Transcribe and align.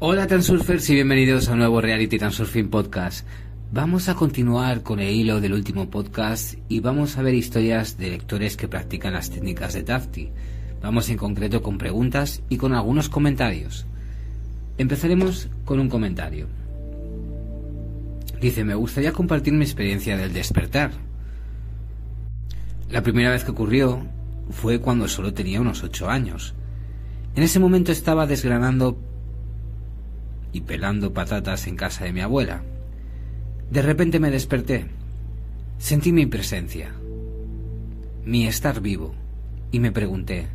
Hola 0.00 0.28
Transurfers 0.28 0.88
y 0.90 0.94
bienvenidos 0.94 1.48
a 1.48 1.54
un 1.54 1.58
nuevo 1.58 1.80
Reality 1.80 2.20
Transurfing 2.20 2.70
Podcast. 2.70 3.26
Vamos 3.72 4.08
a 4.08 4.14
continuar 4.14 4.84
con 4.84 5.00
el 5.00 5.10
hilo 5.12 5.40
del 5.40 5.54
último 5.54 5.90
podcast 5.90 6.54
y 6.68 6.78
vamos 6.78 7.18
a 7.18 7.22
ver 7.22 7.34
historias 7.34 7.98
de 7.98 8.10
lectores 8.10 8.56
que 8.56 8.68
practican 8.68 9.14
las 9.14 9.28
técnicas 9.28 9.74
de 9.74 9.82
Tafti. 9.82 10.30
Vamos 10.80 11.10
en 11.10 11.16
concreto 11.16 11.62
con 11.62 11.78
preguntas 11.78 12.44
y 12.48 12.58
con 12.58 12.74
algunos 12.74 13.08
comentarios. 13.08 13.86
Empezaremos 14.78 15.48
con 15.64 15.80
un 15.80 15.88
comentario. 15.88 16.46
Dice, 18.40 18.62
me 18.62 18.76
gustaría 18.76 19.10
compartir 19.10 19.52
mi 19.52 19.64
experiencia 19.64 20.16
del 20.16 20.32
despertar. 20.32 20.92
La 22.88 23.02
primera 23.02 23.32
vez 23.32 23.42
que 23.42 23.50
ocurrió 23.50 24.06
fue 24.50 24.80
cuando 24.80 25.08
solo 25.08 25.34
tenía 25.34 25.60
unos 25.60 25.82
ocho 25.82 26.08
años. 26.08 26.54
En 27.34 27.42
ese 27.42 27.58
momento 27.58 27.90
estaba 27.90 28.28
desgranando 28.28 28.96
y 30.52 30.62
pelando 30.62 31.12
patatas 31.12 31.66
en 31.66 31.76
casa 31.76 32.04
de 32.04 32.12
mi 32.12 32.20
abuela. 32.20 32.62
De 33.70 33.82
repente 33.82 34.20
me 34.20 34.30
desperté. 34.30 34.86
Sentí 35.78 36.12
mi 36.12 36.26
presencia, 36.26 36.92
mi 38.24 38.46
estar 38.46 38.80
vivo, 38.80 39.14
y 39.70 39.78
me 39.78 39.92
pregunté, 39.92 40.48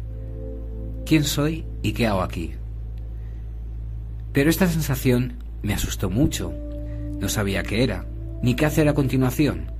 ¿quién 1.05 1.23
soy 1.23 1.65
y 1.81 1.93
qué 1.93 2.07
hago 2.07 2.21
aquí? 2.21 2.51
Pero 4.33 4.49
esta 4.49 4.67
sensación 4.67 5.35
me 5.61 5.73
asustó 5.73 6.09
mucho. 6.09 6.53
No 7.19 7.29
sabía 7.29 7.63
qué 7.63 7.83
era, 7.83 8.05
ni 8.41 8.55
qué 8.55 8.65
hacer 8.65 8.89
a 8.89 8.93
continuación. 8.93 9.71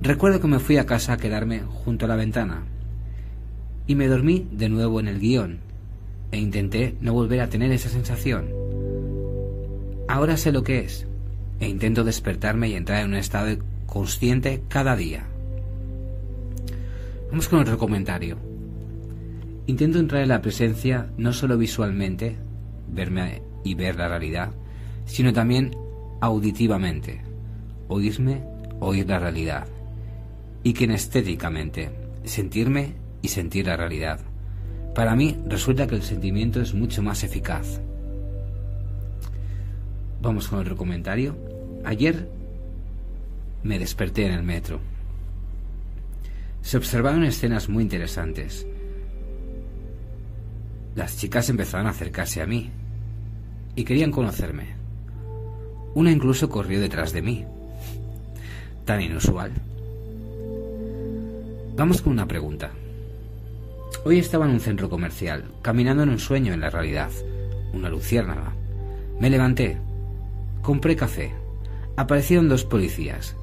Recuerdo 0.00 0.40
que 0.40 0.48
me 0.48 0.60
fui 0.60 0.78
a 0.78 0.86
casa 0.86 1.12
a 1.12 1.16
quedarme 1.18 1.60
junto 1.60 2.06
a 2.06 2.08
la 2.08 2.16
ventana 2.16 2.64
y 3.86 3.94
me 3.94 4.08
dormí 4.08 4.48
de 4.50 4.68
nuevo 4.68 5.00
en 5.00 5.08
el 5.08 5.20
guion 5.20 5.58
e 6.30 6.38
intenté 6.38 6.96
no 7.00 7.12
volver 7.12 7.40
a 7.40 7.48
tener 7.48 7.70
esa 7.72 7.88
sensación. 7.88 8.61
Ahora 10.12 10.36
sé 10.36 10.52
lo 10.52 10.62
que 10.62 10.80
es 10.80 11.06
e 11.58 11.66
intento 11.66 12.04
despertarme 12.04 12.68
y 12.68 12.74
entrar 12.74 13.00
en 13.00 13.12
un 13.12 13.14
estado 13.14 13.56
consciente 13.86 14.62
cada 14.68 14.94
día. 14.94 15.24
Vamos 17.30 17.48
con 17.48 17.60
otro 17.60 17.78
comentario. 17.78 18.36
Intento 19.66 19.98
entrar 19.98 20.20
en 20.20 20.28
la 20.28 20.42
presencia 20.42 21.10
no 21.16 21.32
solo 21.32 21.56
visualmente, 21.56 22.36
verme 22.88 23.40
y 23.64 23.74
ver 23.74 23.96
la 23.96 24.08
realidad, 24.08 24.50
sino 25.06 25.32
también 25.32 25.74
auditivamente, 26.20 27.22
oírme, 27.88 28.44
oír 28.80 29.08
la 29.08 29.18
realidad, 29.18 29.66
y 30.62 30.74
kinestéticamente, 30.74 31.88
sentirme 32.24 32.96
y 33.22 33.28
sentir 33.28 33.66
la 33.66 33.78
realidad. 33.78 34.20
Para 34.94 35.16
mí 35.16 35.38
resulta 35.48 35.86
que 35.86 35.94
el 35.94 36.02
sentimiento 36.02 36.60
es 36.60 36.74
mucho 36.74 37.02
más 37.02 37.24
eficaz. 37.24 37.80
Vamos 40.22 40.46
con 40.46 40.60
otro 40.60 40.76
comentario. 40.76 41.36
Ayer 41.84 42.28
me 43.64 43.80
desperté 43.80 44.24
en 44.24 44.32
el 44.32 44.44
metro. 44.44 44.78
Se 46.60 46.76
observaron 46.76 47.24
escenas 47.24 47.68
muy 47.68 47.82
interesantes. 47.82 48.64
Las 50.94 51.18
chicas 51.18 51.50
empezaron 51.50 51.88
a 51.88 51.90
acercarse 51.90 52.40
a 52.40 52.46
mí 52.46 52.70
y 53.74 53.82
querían 53.82 54.12
conocerme. 54.12 54.76
Una 55.94 56.12
incluso 56.12 56.48
corrió 56.48 56.80
detrás 56.80 57.12
de 57.12 57.22
mí. 57.22 57.44
Tan 58.84 59.00
inusual. 59.00 59.50
Vamos 61.76 62.00
con 62.00 62.12
una 62.12 62.28
pregunta. 62.28 62.70
Hoy 64.04 64.20
estaba 64.20 64.44
en 64.44 64.52
un 64.52 64.60
centro 64.60 64.88
comercial, 64.88 65.50
caminando 65.62 66.04
en 66.04 66.10
un 66.10 66.20
sueño 66.20 66.52
en 66.52 66.60
la 66.60 66.70
realidad, 66.70 67.10
una 67.72 67.88
luciérnaga. 67.88 68.54
Me 69.18 69.28
levanté, 69.28 69.78
compré 70.62 70.96
café. 70.96 71.32
Aparecieron 71.96 72.48
dos 72.48 72.64
policías, 72.64 73.36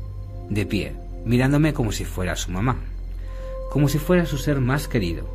de 0.49 0.65
pie, 0.65 0.95
mirándome 1.25 1.73
como 1.73 1.91
si 1.91 2.05
fuera 2.05 2.35
su 2.35 2.51
mamá, 2.51 2.77
como 3.71 3.87
si 3.87 3.99
fuera 3.99 4.25
su 4.25 4.37
ser 4.37 4.59
más 4.59 4.87
querido. 4.87 5.29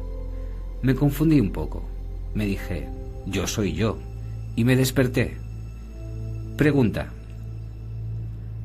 Me 0.83 0.95
confundí 0.95 1.41
un 1.41 1.53
poco. 1.53 1.89
Me 2.35 2.47
dije, 2.47 2.89
yo 3.27 3.47
soy 3.47 3.75
yo, 3.75 3.99
y 4.57 4.65
me 4.65 4.77
desperté. 4.77 5.37
Pregunta. 6.57 7.13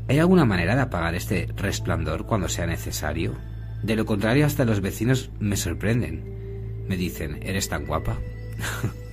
¿Hay 0.07 0.17
alguna 0.17 0.45
manera 0.45 0.75
de 0.75 0.81
apagar 0.81 1.13
este 1.13 1.47
resplandor 1.55 2.25
cuando 2.25 2.49
sea 2.49 2.65
necesario? 2.65 3.35
De 3.83 3.95
lo 3.95 4.05
contrario, 4.05 4.45
hasta 4.45 4.65
los 4.65 4.81
vecinos 4.81 5.29
me 5.39 5.55
sorprenden. 5.55 6.85
Me 6.87 6.97
dicen, 6.97 7.39
¿eres 7.43 7.69
tan 7.69 7.85
guapa? 7.85 8.17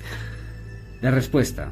la 1.02 1.10
respuesta. 1.10 1.70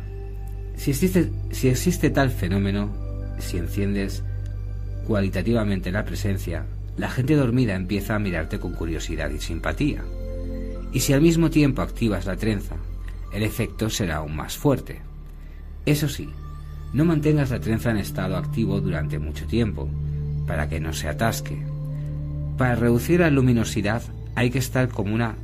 Si 0.76 0.90
existe, 0.90 1.30
si 1.50 1.68
existe 1.68 2.10
tal 2.10 2.30
fenómeno, 2.30 2.90
si 3.38 3.58
enciendes 3.58 4.22
cualitativamente 5.06 5.92
la 5.92 6.04
presencia, 6.04 6.66
la 6.96 7.10
gente 7.10 7.34
dormida 7.34 7.74
empieza 7.74 8.14
a 8.14 8.18
mirarte 8.18 8.58
con 8.58 8.72
curiosidad 8.72 9.30
y 9.30 9.40
simpatía. 9.40 10.04
Y 10.92 11.00
si 11.00 11.12
al 11.12 11.20
mismo 11.20 11.50
tiempo 11.50 11.82
activas 11.82 12.26
la 12.26 12.36
trenza, 12.36 12.76
el 13.32 13.42
efecto 13.42 13.90
será 13.90 14.16
aún 14.16 14.36
más 14.36 14.56
fuerte. 14.56 15.00
Eso 15.86 16.08
sí, 16.08 16.28
no 16.92 17.04
mantengas 17.04 17.50
la 17.50 17.60
trenza 17.60 17.90
en 17.90 17.96
estado 17.96 18.36
activo 18.36 18.80
durante 18.80 19.18
mucho 19.18 19.46
tiempo, 19.46 19.88
para 20.46 20.68
que 20.68 20.78
no 20.80 20.92
se 20.92 21.08
atasque. 21.08 21.58
Para 22.56 22.76
reducir 22.76 23.20
la 23.20 23.30
luminosidad 23.30 24.02
hay 24.36 24.50
que 24.50 24.60
estar 24.60 24.88
como 24.88 25.14
una 25.14 25.34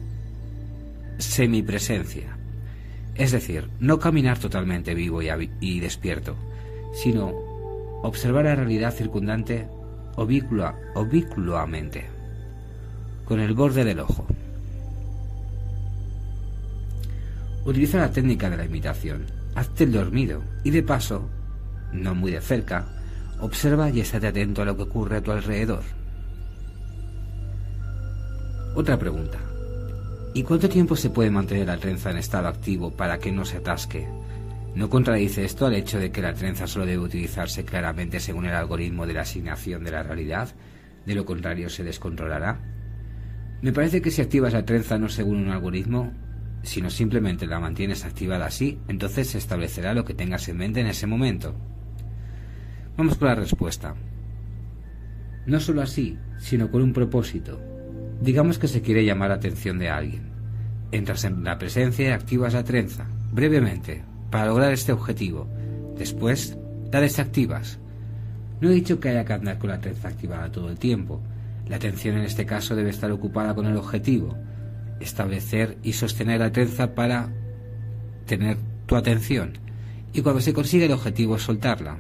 semipresencia. 1.18 2.36
Es 3.14 3.32
decir, 3.32 3.68
no 3.80 3.98
caminar 3.98 4.38
totalmente 4.38 4.94
vivo 4.94 5.20
y, 5.22 5.80
despierto, 5.80 6.36
sino 6.94 7.32
observar 8.02 8.44
la 8.46 8.54
realidad 8.54 8.94
circundante 8.94 9.68
oblicuamente, 10.16 12.06
con 13.24 13.40
el 13.40 13.54
borde 13.54 13.84
del 13.84 14.00
ojo. 14.00 14.26
Utiliza 17.64 17.98
la 17.98 18.10
técnica 18.10 18.48
de 18.48 18.56
la 18.56 18.64
imitación. 18.64 19.26
Hazte 19.54 19.84
el 19.84 19.92
dormido 19.92 20.42
y 20.64 20.70
de 20.70 20.82
paso, 20.82 21.28
no 21.92 22.14
muy 22.14 22.30
de 22.30 22.40
cerca, 22.40 22.86
observa 23.40 23.90
y 23.90 24.00
estate 24.00 24.28
atento 24.28 24.62
a 24.62 24.64
lo 24.64 24.76
que 24.76 24.84
ocurre 24.84 25.18
a 25.18 25.22
tu 25.22 25.32
alrededor. 25.32 25.82
Otra 28.74 28.98
pregunta. 28.98 29.49
¿Y 30.32 30.44
cuánto 30.44 30.68
tiempo 30.68 30.94
se 30.94 31.10
puede 31.10 31.30
mantener 31.30 31.66
la 31.66 31.78
trenza 31.78 32.10
en 32.10 32.18
estado 32.18 32.46
activo 32.46 32.92
para 32.92 33.18
que 33.18 33.32
no 33.32 33.44
se 33.44 33.56
atasque? 33.56 34.06
¿No 34.76 34.88
contradice 34.88 35.44
esto 35.44 35.66
al 35.66 35.74
hecho 35.74 35.98
de 35.98 36.12
que 36.12 36.22
la 36.22 36.34
trenza 36.34 36.68
solo 36.68 36.86
debe 36.86 37.02
utilizarse 37.02 37.64
claramente 37.64 38.20
según 38.20 38.46
el 38.46 38.54
algoritmo 38.54 39.06
de 39.06 39.14
la 39.14 39.22
asignación 39.22 39.82
de 39.82 39.90
la 39.90 40.04
realidad? 40.04 40.54
De 41.04 41.16
lo 41.16 41.24
contrario 41.24 41.68
se 41.68 41.82
descontrolará. 41.82 42.60
Me 43.60 43.72
parece 43.72 44.00
que 44.00 44.12
si 44.12 44.22
activas 44.22 44.52
la 44.52 44.64
trenza 44.64 44.98
no 44.98 45.08
según 45.08 45.38
un 45.38 45.48
algoritmo, 45.48 46.12
sino 46.62 46.90
simplemente 46.90 47.48
la 47.48 47.58
mantienes 47.58 48.04
activada 48.04 48.46
así, 48.46 48.78
entonces 48.86 49.30
se 49.30 49.38
establecerá 49.38 49.94
lo 49.94 50.04
que 50.04 50.14
tengas 50.14 50.48
en 50.48 50.58
mente 50.58 50.80
en 50.80 50.86
ese 50.86 51.08
momento. 51.08 51.56
Vamos 52.96 53.16
con 53.18 53.26
la 53.26 53.34
respuesta. 53.34 53.96
No 55.46 55.58
solo 55.58 55.82
así, 55.82 56.16
sino 56.38 56.70
con 56.70 56.82
un 56.82 56.92
propósito, 56.92 57.60
Digamos 58.20 58.58
que 58.58 58.68
se 58.68 58.82
quiere 58.82 59.04
llamar 59.04 59.30
la 59.30 59.36
atención 59.36 59.78
de 59.78 59.88
alguien. 59.88 60.30
Entras 60.92 61.24
en 61.24 61.42
la 61.42 61.58
presencia 61.58 62.08
y 62.08 62.12
activas 62.12 62.52
la 62.52 62.64
trenza, 62.64 63.06
brevemente, 63.32 64.02
para 64.30 64.46
lograr 64.46 64.72
este 64.72 64.92
objetivo. 64.92 65.48
Después, 65.96 66.58
la 66.92 67.00
desactivas. 67.00 67.78
No 68.60 68.68
he 68.68 68.74
dicho 68.74 69.00
que 69.00 69.08
haya 69.08 69.24
que 69.24 69.32
andar 69.32 69.58
con 69.58 69.70
la 69.70 69.80
trenza 69.80 70.08
activada 70.08 70.52
todo 70.52 70.68
el 70.68 70.78
tiempo. 70.78 71.22
La 71.68 71.76
atención 71.76 72.16
en 72.16 72.24
este 72.24 72.44
caso 72.44 72.76
debe 72.76 72.90
estar 72.90 73.10
ocupada 73.10 73.54
con 73.54 73.66
el 73.66 73.76
objetivo. 73.76 74.36
Establecer 75.00 75.78
y 75.82 75.94
sostener 75.94 76.40
la 76.40 76.52
trenza 76.52 76.94
para 76.94 77.32
tener 78.26 78.58
tu 78.84 78.96
atención. 78.96 79.52
Y 80.12 80.20
cuando 80.20 80.42
se 80.42 80.52
consigue 80.52 80.86
el 80.86 80.92
objetivo, 80.92 81.38
soltarla. 81.38 81.98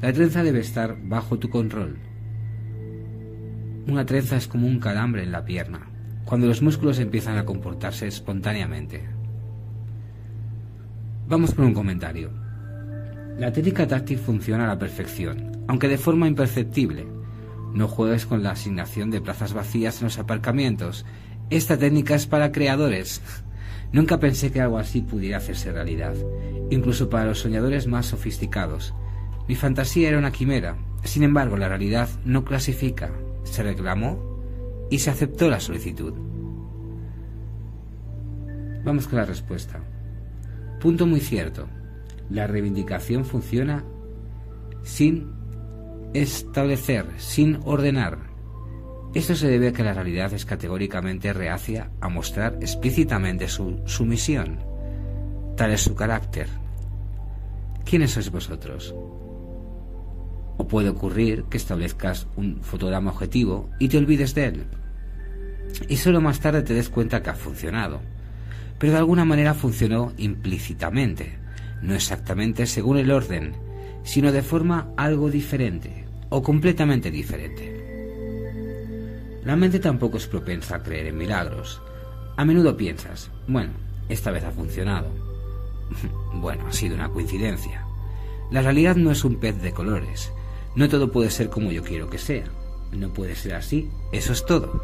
La 0.00 0.12
trenza 0.12 0.42
debe 0.42 0.60
estar 0.60 0.96
bajo 1.02 1.38
tu 1.38 1.48
control, 1.48 1.98
una 3.86 4.06
trenza 4.06 4.36
es 4.36 4.48
como 4.48 4.66
un 4.66 4.80
calambre 4.80 5.22
en 5.22 5.32
la 5.32 5.44
pierna, 5.44 5.88
cuando 6.24 6.46
los 6.46 6.62
músculos 6.62 6.98
empiezan 6.98 7.36
a 7.36 7.44
comportarse 7.44 8.06
espontáneamente. 8.06 9.04
Vamos 11.28 11.54
con 11.54 11.66
un 11.66 11.74
comentario. 11.74 12.30
La 13.38 13.52
técnica 13.52 13.86
táctil 13.86 14.18
funciona 14.18 14.64
a 14.64 14.68
la 14.68 14.78
perfección, 14.78 15.64
aunque 15.68 15.88
de 15.88 15.98
forma 15.98 16.28
imperceptible. 16.28 17.06
No 17.74 17.88
juegues 17.88 18.26
con 18.26 18.42
la 18.42 18.52
asignación 18.52 19.10
de 19.10 19.20
plazas 19.20 19.52
vacías 19.52 19.98
en 19.98 20.04
los 20.04 20.18
aparcamientos. 20.18 21.04
Esta 21.50 21.76
técnica 21.76 22.14
es 22.14 22.26
para 22.26 22.52
creadores. 22.52 23.20
Nunca 23.92 24.18
pensé 24.18 24.50
que 24.50 24.60
algo 24.60 24.78
así 24.78 25.02
pudiera 25.02 25.36
hacerse 25.38 25.72
realidad, 25.72 26.14
incluso 26.70 27.10
para 27.10 27.26
los 27.26 27.40
soñadores 27.40 27.86
más 27.86 28.06
sofisticados. 28.06 28.94
Mi 29.46 29.56
fantasía 29.56 30.08
era 30.08 30.18
una 30.18 30.32
quimera. 30.32 30.76
Sin 31.02 31.22
embargo, 31.22 31.56
la 31.56 31.68
realidad 31.68 32.08
no 32.24 32.44
clasifica, 32.44 33.10
se 33.44 33.62
reclamó 33.62 34.34
y 34.90 34.98
se 34.98 35.10
aceptó 35.10 35.48
la 35.48 35.60
solicitud. 35.60 36.14
Vamos 38.84 39.08
con 39.08 39.18
la 39.18 39.24
respuesta. 39.24 39.80
Punto 40.80 41.06
muy 41.06 41.20
cierto. 41.20 41.66
La 42.28 42.46
reivindicación 42.46 43.24
funciona 43.24 43.84
sin 44.82 45.32
establecer, 46.12 47.06
sin 47.16 47.60
ordenar. 47.64 48.18
Esto 49.14 49.34
se 49.34 49.48
debe 49.48 49.68
a 49.68 49.72
que 49.72 49.84
la 49.84 49.94
realidad 49.94 50.32
es 50.32 50.44
categóricamente 50.44 51.32
reacia 51.32 51.90
a 52.00 52.08
mostrar 52.08 52.58
explícitamente 52.60 53.48
su 53.48 53.80
sumisión. 53.86 54.58
Tal 55.56 55.70
es 55.70 55.82
su 55.82 55.94
carácter. 55.94 56.48
¿Quiénes 57.84 58.12
sois 58.12 58.30
vosotros? 58.30 58.94
O 60.56 60.68
puede 60.68 60.88
ocurrir 60.88 61.44
que 61.50 61.56
establezcas 61.56 62.26
un 62.36 62.62
fotograma 62.62 63.10
objetivo 63.10 63.70
y 63.78 63.88
te 63.88 63.98
olvides 63.98 64.34
de 64.34 64.46
él. 64.46 64.64
Y 65.88 65.96
solo 65.96 66.20
más 66.20 66.40
tarde 66.40 66.62
te 66.62 66.74
des 66.74 66.88
cuenta 66.88 67.22
que 67.22 67.30
ha 67.30 67.34
funcionado. 67.34 68.00
Pero 68.78 68.92
de 68.92 68.98
alguna 68.98 69.24
manera 69.24 69.54
funcionó 69.54 70.12
implícitamente, 70.16 71.38
no 71.82 71.94
exactamente 71.94 72.66
según 72.66 72.98
el 72.98 73.10
orden, 73.10 73.54
sino 74.04 74.32
de 74.32 74.42
forma 74.42 74.92
algo 74.96 75.30
diferente 75.30 76.04
o 76.28 76.42
completamente 76.42 77.10
diferente. 77.10 77.74
La 79.44 79.56
mente 79.56 79.78
tampoco 79.78 80.16
es 80.16 80.26
propensa 80.26 80.76
a 80.76 80.82
creer 80.82 81.08
en 81.08 81.18
milagros. 81.18 81.82
A 82.36 82.44
menudo 82.44 82.76
piensas, 82.76 83.30
bueno, 83.46 83.72
esta 84.08 84.30
vez 84.30 84.44
ha 84.44 84.50
funcionado. 84.50 85.10
bueno, 86.34 86.66
ha 86.66 86.72
sido 86.72 86.94
una 86.94 87.10
coincidencia. 87.10 87.84
La 88.50 88.62
realidad 88.62 88.96
no 88.96 89.10
es 89.10 89.24
un 89.24 89.36
pez 89.36 89.60
de 89.60 89.72
colores. 89.72 90.32
No 90.76 90.88
todo 90.88 91.10
puede 91.10 91.30
ser 91.30 91.50
como 91.50 91.70
yo 91.70 91.82
quiero 91.82 92.10
que 92.10 92.18
sea. 92.18 92.46
No 92.92 93.12
puede 93.12 93.36
ser 93.36 93.54
así. 93.54 93.88
Eso 94.12 94.32
es 94.32 94.44
todo. 94.44 94.82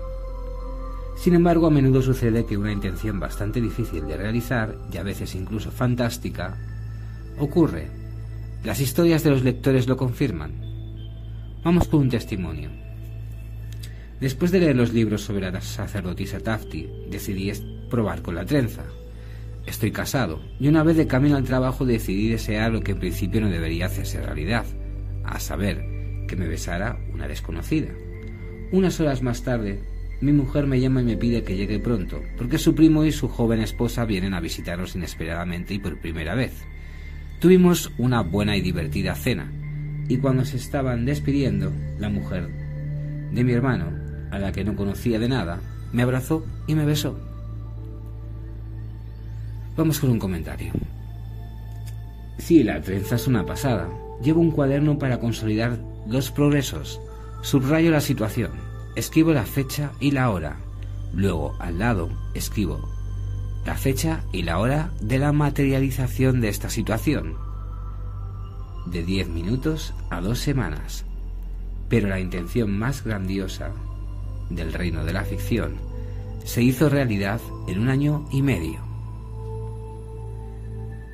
Sin 1.16 1.34
embargo, 1.34 1.66
a 1.66 1.70
menudo 1.70 2.00
sucede 2.00 2.46
que 2.46 2.56
una 2.56 2.72
intención 2.72 3.20
bastante 3.20 3.60
difícil 3.60 4.06
de 4.06 4.16
realizar, 4.16 4.78
y 4.92 4.96
a 4.96 5.02
veces 5.02 5.34
incluso 5.34 5.70
fantástica, 5.70 6.56
ocurre. 7.38 7.88
Las 8.64 8.80
historias 8.80 9.22
de 9.24 9.30
los 9.30 9.42
lectores 9.42 9.86
lo 9.86 9.96
confirman. 9.96 10.52
Vamos 11.62 11.88
con 11.88 12.00
un 12.00 12.08
testimonio. 12.08 12.70
Después 14.20 14.50
de 14.50 14.60
leer 14.60 14.76
los 14.76 14.92
libros 14.92 15.22
sobre 15.22 15.50
la 15.50 15.60
sacerdotisa 15.60 16.40
Tafti, 16.40 16.88
decidí 17.10 17.52
probar 17.90 18.22
con 18.22 18.34
la 18.34 18.44
trenza. 18.44 18.84
Estoy 19.66 19.90
casado, 19.90 20.40
y 20.58 20.68
una 20.68 20.82
vez 20.82 20.96
de 20.96 21.06
camino 21.06 21.36
al 21.36 21.44
trabajo 21.44 21.84
decidí 21.84 22.28
desear 22.28 22.72
lo 22.72 22.80
que 22.80 22.92
en 22.92 22.98
principio 22.98 23.40
no 23.40 23.48
debería 23.48 23.86
hacerse 23.86 24.22
realidad, 24.22 24.64
a 25.24 25.40
saber, 25.40 25.84
que 26.28 26.36
me 26.36 26.48
besara 26.48 26.98
una 27.12 27.28
desconocida. 27.28 27.88
Unas 28.72 29.00
horas 29.00 29.22
más 29.22 29.42
tarde, 29.42 29.80
mi 30.20 30.32
mujer 30.32 30.66
me 30.66 30.80
llama 30.80 31.00
y 31.00 31.04
me 31.04 31.16
pide 31.16 31.42
que 31.42 31.56
llegue 31.56 31.78
pronto, 31.78 32.22
porque 32.36 32.58
su 32.58 32.74
primo 32.74 33.04
y 33.04 33.12
su 33.12 33.28
joven 33.28 33.60
esposa 33.60 34.04
vienen 34.04 34.34
a 34.34 34.40
visitarnos 34.40 34.94
inesperadamente 34.94 35.74
y 35.74 35.78
por 35.78 36.00
primera 36.00 36.34
vez. 36.34 36.52
Tuvimos 37.40 37.90
una 37.98 38.22
buena 38.22 38.56
y 38.56 38.60
divertida 38.60 39.14
cena, 39.14 39.50
y 40.08 40.18
cuando 40.18 40.44
se 40.44 40.56
estaban 40.56 41.04
despidiendo, 41.06 41.72
la 41.98 42.10
mujer 42.10 42.48
de 43.32 43.44
mi 43.44 43.52
hermano, 43.52 43.86
a 44.30 44.38
la 44.38 44.52
que 44.52 44.64
no 44.64 44.76
conocía 44.76 45.18
de 45.18 45.28
nada, 45.28 45.60
me 45.92 46.02
abrazó 46.02 46.44
y 46.66 46.74
me 46.74 46.84
besó. 46.84 47.18
Vamos 49.76 49.98
con 49.98 50.10
un 50.10 50.18
comentario. 50.18 50.72
Sí, 52.38 52.62
la 52.62 52.80
trenza 52.80 53.16
es 53.16 53.26
una 53.26 53.46
pasada. 53.46 53.88
Llevo 54.22 54.40
un 54.40 54.50
cuaderno 54.50 54.98
para 54.98 55.18
consolidar 55.18 55.78
los 56.06 56.30
progresos. 56.30 57.00
Subrayo 57.42 57.90
la 57.90 58.00
situación. 58.00 58.50
Escribo 58.96 59.32
la 59.32 59.44
fecha 59.44 59.92
y 60.00 60.10
la 60.10 60.30
hora. 60.30 60.56
Luego, 61.14 61.56
al 61.58 61.78
lado, 61.78 62.10
escribo 62.34 62.88
la 63.64 63.76
fecha 63.76 64.24
y 64.32 64.42
la 64.42 64.58
hora 64.58 64.90
de 65.00 65.18
la 65.18 65.32
materialización 65.32 66.40
de 66.40 66.48
esta 66.48 66.70
situación. 66.70 67.36
De 68.86 69.04
10 69.04 69.28
minutos 69.28 69.94
a 70.10 70.20
dos 70.20 70.38
semanas. 70.38 71.04
Pero 71.88 72.08
la 72.08 72.20
intención 72.20 72.78
más 72.78 73.04
grandiosa 73.04 73.72
del 74.48 74.72
reino 74.72 75.04
de 75.04 75.12
la 75.12 75.24
ficción 75.24 75.76
se 76.44 76.62
hizo 76.62 76.88
realidad 76.88 77.40
en 77.68 77.80
un 77.80 77.88
año 77.88 78.26
y 78.32 78.42
medio. 78.42 78.80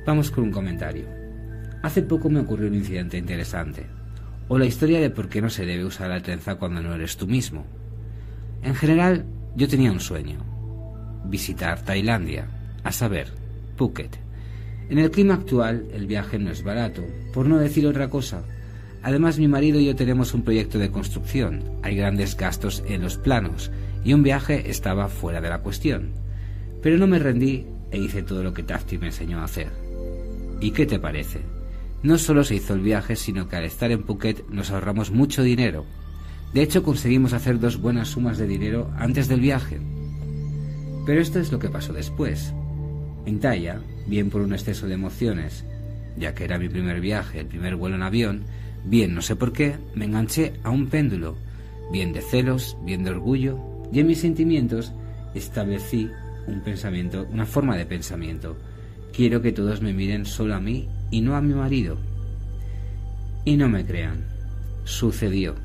Vamos 0.05 0.31
con 0.31 0.45
un 0.45 0.51
comentario. 0.51 1.16
Hace 1.83 2.01
poco 2.01 2.29
me 2.29 2.39
ocurrió 2.39 2.67
un 2.67 2.75
incidente 2.75 3.17
interesante, 3.17 3.85
o 4.47 4.57
la 4.57 4.65
historia 4.65 4.99
de 4.99 5.09
por 5.09 5.29
qué 5.29 5.41
no 5.41 5.49
se 5.49 5.65
debe 5.65 5.85
usar 5.85 6.09
la 6.09 6.21
trenza 6.21 6.55
cuando 6.55 6.81
no 6.81 6.93
eres 6.95 7.17
tú 7.17 7.27
mismo. 7.27 7.65
En 8.63 8.75
general, 8.75 9.25
yo 9.55 9.67
tenía 9.67 9.91
un 9.91 9.99
sueño, 9.99 10.39
visitar 11.25 11.83
Tailandia, 11.83 12.47
a 12.83 12.91
saber, 12.91 13.27
Phuket. 13.75 14.17
En 14.89 14.97
el 14.99 15.11
clima 15.11 15.35
actual, 15.35 15.85
el 15.93 16.07
viaje 16.07 16.39
no 16.39 16.49
es 16.49 16.63
barato, 16.63 17.03
por 17.33 17.45
no 17.45 17.57
decir 17.57 17.85
otra 17.85 18.09
cosa. 18.09 18.41
Además, 19.03 19.37
mi 19.37 19.47
marido 19.47 19.79
y 19.79 19.85
yo 19.85 19.95
tenemos 19.95 20.33
un 20.33 20.43
proyecto 20.43 20.79
de 20.79 20.91
construcción, 20.91 21.63
hay 21.83 21.95
grandes 21.95 22.35
gastos 22.35 22.83
en 22.87 23.01
los 23.01 23.17
planos, 23.17 23.71
y 24.03 24.13
un 24.13 24.23
viaje 24.23 24.69
estaba 24.69 25.09
fuera 25.09 25.41
de 25.41 25.49
la 25.49 25.59
cuestión. 25.59 26.13
Pero 26.81 26.97
no 26.97 27.07
me 27.07 27.19
rendí 27.19 27.65
e 27.91 27.97
hice 27.97 28.23
todo 28.23 28.43
lo 28.43 28.53
que 28.53 28.63
Tafti 28.63 28.97
me 28.97 29.07
enseñó 29.07 29.39
a 29.39 29.45
hacer. 29.45 29.67
¿Y 30.59 30.71
qué 30.71 30.85
te 30.85 30.99
parece? 30.99 31.56
No 32.03 32.17
solo 32.17 32.43
se 32.43 32.55
hizo 32.55 32.73
el 32.73 32.81
viaje, 32.81 33.15
sino 33.15 33.49
que 33.49 33.55
al 33.55 33.65
estar 33.65 33.91
en 33.91 34.03
Phuket 34.03 34.47
nos 34.49 34.69
ahorramos 34.69 35.11
mucho 35.11 35.41
dinero. 35.41 35.85
De 36.53 36.61
hecho, 36.61 36.83
conseguimos 36.83 37.33
hacer 37.33 37.59
dos 37.59 37.81
buenas 37.81 38.09
sumas 38.09 38.37
de 38.37 38.47
dinero 38.47 38.91
antes 38.97 39.27
del 39.27 39.41
viaje. 39.41 39.79
Pero 41.05 41.21
esto 41.21 41.39
es 41.39 41.51
lo 41.51 41.59
que 41.59 41.69
pasó 41.69 41.93
después. 41.93 42.53
En 43.25 43.39
Taya, 43.39 43.81
bien 44.05 44.29
por 44.29 44.41
un 44.41 44.53
exceso 44.53 44.87
de 44.87 44.93
emociones, 44.93 45.65
ya 46.17 46.33
que 46.35 46.43
era 46.43 46.59
mi 46.59 46.69
primer 46.69 47.01
viaje, 47.01 47.39
el 47.39 47.47
primer 47.47 47.75
vuelo 47.75 47.95
en 47.95 48.03
avión, 48.03 48.43
bien 48.85 49.13
no 49.13 49.21
sé 49.21 49.35
por 49.35 49.51
qué, 49.51 49.75
me 49.95 50.05
enganché 50.05 50.53
a 50.63 50.69
un 50.69 50.87
péndulo, 50.87 51.35
bien 51.91 52.13
de 52.13 52.21
celos, 52.21 52.77
bien 52.85 53.03
de 53.03 53.11
orgullo, 53.11 53.59
y 53.91 53.99
en 53.99 54.07
mis 54.07 54.21
sentimientos 54.21 54.93
establecí 55.33 56.09
un 56.47 56.61
pensamiento, 56.61 57.27
una 57.31 57.45
forma 57.45 57.75
de 57.75 57.85
pensamiento. 57.85 58.55
Quiero 59.13 59.41
que 59.41 59.51
todos 59.51 59.81
me 59.81 59.93
miren 59.93 60.25
solo 60.25 60.55
a 60.55 60.59
mí 60.59 60.87
y 61.11 61.21
no 61.21 61.35
a 61.35 61.41
mi 61.41 61.53
marido. 61.53 61.97
Y 63.45 63.57
no 63.57 63.69
me 63.69 63.85
crean. 63.85 64.25
Sucedió. 64.83 65.55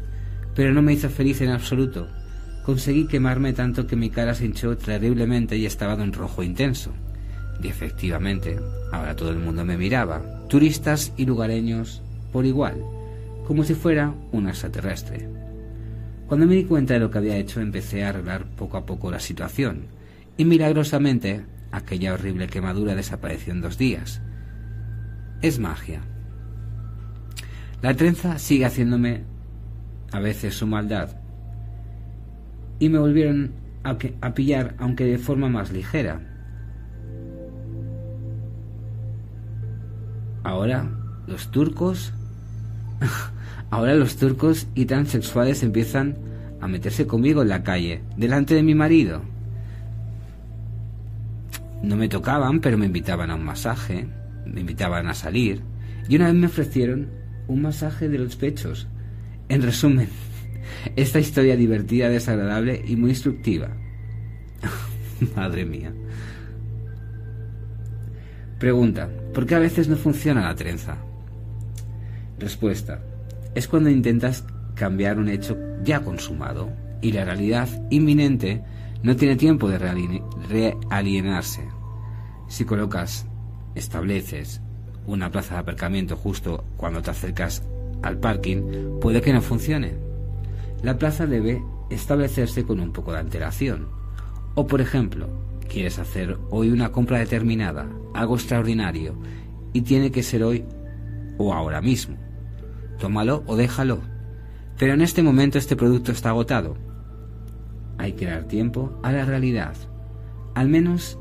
Pero 0.55 0.73
no 0.73 0.83
me 0.83 0.93
hizo 0.93 1.09
feliz 1.09 1.41
en 1.41 1.51
absoluto. 1.51 2.09
Conseguí 2.65 3.07
quemarme 3.07 3.53
tanto 3.53 3.87
que 3.87 3.97
mi 3.97 4.11
cara 4.11 4.35
se 4.35 4.47
hinchó 4.47 4.77
terriblemente 4.77 5.57
y 5.57 5.67
estaba 5.67 5.97
de 5.97 6.03
un 6.03 6.13
rojo 6.13 6.43
intenso. 6.43 6.93
Y 7.63 7.69
efectivamente, 7.69 8.59
ahora 8.93 9.17
todo 9.17 9.31
el 9.31 9.39
mundo 9.39 9.65
me 9.65 9.77
miraba, 9.77 10.23
turistas 10.49 11.13
y 11.17 11.25
lugareños 11.27 12.03
por 12.33 12.47
igual, 12.47 12.83
como 13.47 13.65
si 13.65 13.75
fuera 13.75 14.15
un 14.33 14.49
extraterrestre. 14.49 15.29
Cuando 16.27 16.47
me 16.47 16.55
di 16.55 16.65
cuenta 16.65 16.95
de 16.95 17.01
lo 17.01 17.11
que 17.11 17.19
había 17.19 17.37
hecho, 17.37 17.61
empecé 17.61 18.05
a 18.05 18.09
arreglar 18.09 18.47
poco 18.57 18.79
a 18.79 18.87
poco 18.87 19.11
la 19.11 19.21
situación, 19.21 19.87
y 20.37 20.45
milagrosamente 20.45 21.45
aquella 21.71 22.15
horrible 22.15 22.47
quemadura 22.47 22.95
desapareció 22.95 23.53
en 23.53 23.61
dos 23.61 23.77
días. 23.77 24.23
Es 25.43 25.59
magia. 25.59 26.01
La 27.83 27.95
trenza 27.95 28.39
sigue 28.39 28.65
haciéndome 28.65 29.25
a 30.13 30.21
veces 30.21 30.55
su 30.55 30.67
maldad, 30.67 31.23
y 32.83 32.89
me 32.89 32.99
volvieron 32.99 33.53
a, 33.85 33.97
pillar, 34.35 34.75
aunque 34.79 35.05
de 35.05 35.17
forma 35.17 35.49
más 35.49 35.71
ligera. 35.71 36.21
Ahora 40.43 40.91
los 41.29 41.53
turcos, 41.53 42.13
ahora 43.71 43.95
los 43.95 44.17
turcos 44.17 44.67
y 44.75 44.87
transexuales 44.87 45.63
empiezan 45.63 46.17
a 46.61 46.67
meterse 46.67 47.07
conmigo 47.07 47.43
en 47.43 47.51
la 47.51 47.63
calle, 47.63 48.03
delante 48.17 48.57
de 48.57 48.65
mi 48.65 48.75
marido. 48.75 49.23
No 51.85 51.95
me 51.95 52.09
tocaban, 52.09 52.61
pero 52.61 52.79
me 52.79 52.87
invitaban 52.87 53.31
a 53.31 53.37
un 53.37 53.45
masaje, 53.45 54.09
me 54.47 54.61
invitaban 54.61 55.07
a 55.09 55.15
salir, 55.15 55.63
y 56.09 56.17
una 56.17 56.27
vez 56.27 56.35
me 56.35 56.47
ofrecieron 56.47 57.11
un 57.49 57.63
masaje 57.63 58.09
de 58.09 58.19
los 58.19 58.37
pechos. 58.37 58.89
En 59.49 59.63
resumen, 59.63 60.09
esta 60.97 61.21
historia 61.21 61.57
divertida, 61.57 62.09
desagradable 62.09 62.83
y 62.87 62.97
muy 62.97 63.11
instructiva. 63.11 63.69
Madre 65.37 65.65
mía. 65.65 65.93
Pregunta, 68.59 69.09
¿por 69.35 69.47
qué 69.47 69.57
a 69.57 69.61
veces 69.61 69.89
no 69.89 69.97
funciona 69.97 70.43
la 70.43 70.55
trenza? 70.55 70.97
Respuesta, 72.39 73.03
es 73.55 73.67
cuando 73.67 73.91
intentas 73.91 74.45
cambiar 74.75 75.19
un 75.19 75.29
hecho 75.29 75.59
ya 75.83 76.01
consumado 76.01 76.73
y 77.01 77.13
la 77.13 77.25
realidad 77.25 77.69
inminente 77.91 78.63
no 79.03 79.17
tiene 79.17 79.37
tiempo 79.37 79.69
de 79.69 79.79
realienarse. 79.79 81.63
Si 82.49 82.65
colocas, 82.65 83.27
estableces 83.75 84.61
una 85.07 85.31
plaza 85.31 85.55
de 85.55 85.61
aparcamiento 85.61 86.17
justo 86.17 86.65
cuando 86.77 87.03
te 87.03 87.11
acercas 87.11 87.63
al 88.03 88.19
parking, 88.19 88.99
puede 89.01 89.21
que 89.21 89.33
no 89.33 89.43
funcione. 89.43 89.95
La 90.83 90.99
plaza 90.99 91.27
debe 91.27 91.63
establecerse 91.91 92.65
con 92.65 92.81
un 92.81 92.93
poco 92.93 93.13
de 93.13 93.19
antelación. 93.19 93.89
O 94.55 94.67
por 94.67 94.81
ejemplo, 94.81 95.29
quieres 95.69 95.99
hacer 95.99 96.39
hoy 96.51 96.71
una 96.71 96.93
compra 96.93 97.19
determinada, 97.19 97.89
algo 98.15 98.35
extraordinario, 98.35 99.15
y 99.73 99.83
tiene 99.83 100.11
que 100.11 100.23
ser 100.23 100.43
hoy 100.43 100.65
o 101.39 101.55
ahora 101.55 101.81
mismo. 101.81 102.17
Tómalo 102.99 103.43
o 103.47 103.57
déjalo. 103.57 104.01
Pero 104.79 104.95
en 104.95 105.01
este 105.01 105.23
momento 105.23 105.59
este 105.59 105.77
producto 105.77 106.13
está 106.13 106.31
agotado. 106.31 106.77
Hay 107.99 108.13
que 108.13 108.27
dar 108.27 108.45
tiempo 108.45 108.99
a 109.03 109.13
la 109.13 109.25
realidad, 109.25 109.75
al 110.55 110.69
menos 110.69 111.19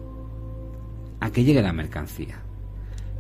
a 1.20 1.32
que 1.32 1.44
llegue 1.44 1.62
la 1.62 1.74
mercancía. 1.74 2.41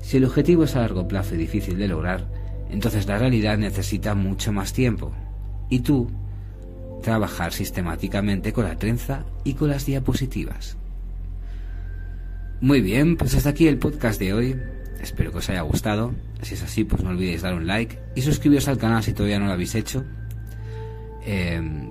Si 0.01 0.17
el 0.17 0.25
objetivo 0.25 0.63
es 0.63 0.75
a 0.75 0.81
largo 0.81 1.07
plazo 1.07 1.35
y 1.35 1.37
difícil 1.37 1.77
de 1.77 1.87
lograr, 1.87 2.27
entonces 2.69 3.07
la 3.07 3.17
realidad 3.17 3.57
necesita 3.57 4.15
mucho 4.15 4.51
más 4.51 4.73
tiempo. 4.73 5.11
Y 5.69 5.79
tú, 5.79 6.09
trabajar 7.01 7.53
sistemáticamente 7.53 8.53
con 8.53 8.65
la 8.65 8.77
trenza 8.77 9.25
y 9.43 9.53
con 9.53 9.69
las 9.69 9.85
diapositivas. 9.85 10.77
Muy 12.61 12.81
bien, 12.81 13.17
pues 13.17 13.33
hasta 13.35 13.49
aquí 13.49 13.67
el 13.67 13.79
podcast 13.79 14.19
de 14.19 14.33
hoy. 14.33 14.55
Espero 15.01 15.31
que 15.31 15.39
os 15.39 15.49
haya 15.49 15.61
gustado. 15.61 16.13
Si 16.43 16.53
es 16.53 16.61
así, 16.63 16.83
pues 16.83 17.03
no 17.03 17.09
olvidéis 17.09 17.41
dar 17.41 17.55
un 17.55 17.65
like 17.65 17.97
y 18.15 18.21
suscribiros 18.21 18.67
al 18.67 18.77
canal 18.77 19.01
si 19.01 19.13
todavía 19.13 19.39
no 19.39 19.47
lo 19.47 19.53
habéis 19.53 19.73
hecho. 19.73 20.05
Em, 21.25 21.90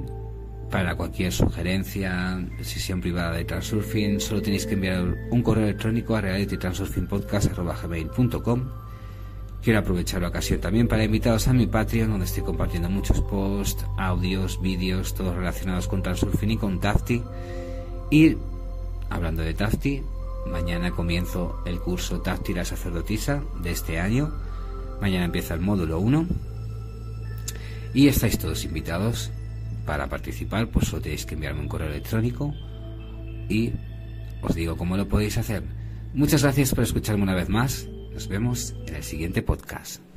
para 0.71 0.95
cualquier 0.95 1.33
sugerencia, 1.33 2.39
sesión 2.63 3.01
privada 3.01 3.33
de 3.33 3.45
Transurfing, 3.45 4.21
solo 4.21 4.41
tenéis 4.41 4.67
que 4.67 4.75
enviar 4.75 5.17
un 5.31 5.43
correo 5.43 5.65
electrónico 5.65 6.15
a 6.15 6.21
realitytransurfingpodcast.com. 6.21 8.69
Quiero 9.63 9.81
aprovechar 9.81 10.23
la 10.23 10.29
ocasión 10.29 10.61
también 10.61 10.87
para 10.89 11.05
invitaros 11.05 11.47
a 11.49 11.53
mi 11.53 11.67
Patreon, 11.67 12.09
donde 12.11 12.25
estoy 12.25 12.45
compartiendo 12.45 12.89
muchos 12.89 13.21
posts, 13.23 13.85
audios, 13.99 14.63
vídeos, 14.63 15.13
todos 15.15 15.35
relacionados 15.35 15.89
con 15.89 16.03
Transurfing 16.03 16.53
y 16.53 16.57
con 16.57 16.79
Tafti. 16.81 17.23
Y 18.11 18.39
hablando 19.11 19.43
de 19.43 19.53
Tafti, 19.55 20.03
mañana 20.47 20.93
comienzo 20.93 21.63
el 21.67 21.81
curso 21.81 22.23
Tafti 22.23 22.55
la 22.55 22.65
sacerdotisa 22.65 23.43
de 23.63 23.73
este 23.73 24.01
año. 24.01 24.33
Mañana 25.01 25.27
empieza 25.27 25.53
el 25.55 25.61
módulo 25.61 25.99
1. 25.99 26.27
Y 27.93 28.07
estáis 28.09 28.39
todos 28.39 28.65
invitados 28.65 29.31
para 29.91 30.09
participar, 30.09 30.69
pues 30.69 30.87
solo 30.87 31.03
tenéis 31.03 31.27
que 31.27 31.35
enviarme 31.35 31.63
un 31.63 31.67
correo 31.67 31.89
electrónico 31.89 32.55
y 33.49 33.73
os 34.41 34.55
digo 34.55 34.77
cómo 34.77 34.97
lo 34.97 35.09
podéis 35.09 35.37
hacer. 35.37 35.65
Muchas 36.15 36.45
gracias 36.45 36.73
por 36.73 36.85
escucharme 36.85 37.25
una 37.25 37.35
vez 37.35 37.49
más. 37.49 37.89
Nos 38.13 38.29
vemos 38.29 38.77
en 38.87 38.95
el 38.95 39.03
siguiente 39.03 39.43
podcast. 39.43 40.10